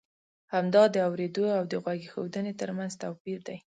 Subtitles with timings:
[0.53, 3.57] همدا د اورېدو او د غوږ اېښودنې ترمنځ توپی ر دی.